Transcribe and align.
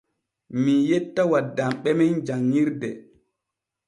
Mii 0.61 0.83
yetta 0.89 1.23
waddamɓe 1.31 1.89
men 1.97 2.13
janŋirde. 2.25 2.89